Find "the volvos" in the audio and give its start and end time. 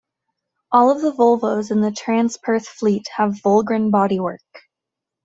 1.03-1.69